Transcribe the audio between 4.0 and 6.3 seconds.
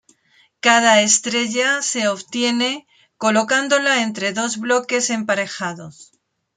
entre dos bloques emparejados.